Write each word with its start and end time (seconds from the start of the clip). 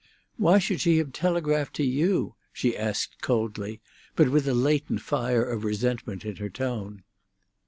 "Why 0.37 0.57
should 0.57 0.81
she 0.81 0.97
have 0.97 1.13
telegraphed 1.13 1.75
to 1.75 1.83
you?" 1.85 2.33
she 2.51 2.75
asked 2.75 3.21
coldly, 3.21 3.81
but 4.15 4.29
with 4.29 4.47
a 4.47 4.53
latent 4.55 5.01
fire 5.01 5.43
of 5.43 5.63
resentment 5.63 6.25
in 6.25 6.37
her 6.37 6.49
tone. 6.49 7.03